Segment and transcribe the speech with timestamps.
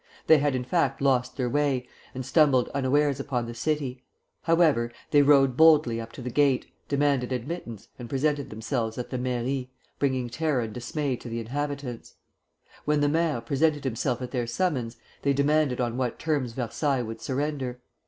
[0.25, 4.01] They had in fact lost their way, and stumbled unawares upon the city;
[4.41, 9.19] however, they rode boldly up to the gate, demanded admittance, and presented themselves at the
[9.19, 9.69] mairie,
[9.99, 12.15] bringing terror and dismay to the inhabitants.
[12.83, 17.21] When the maire presented himself at their summons, they demanded on what terms Versailles would
[17.21, 17.79] surrender?